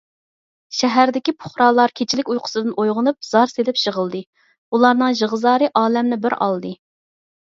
شەھەردىكى 0.75 1.33
پۇقرالار 1.43 1.91
كېچىلىك 1.99 2.31
ئۇيقۇسىدىن 2.35 2.73
ئويغىنىپ، 2.83 3.27
زار 3.29 3.53
سېلىپ 3.53 3.79
يىغلىدى، 3.83 4.21
ئۇلارنىڭ 4.77 5.13
يىغا- 5.21 5.41
زارى 5.45 5.69
ئالەمنى 5.83 6.19
بىر 6.27 6.37
ئالدى. 6.47 6.73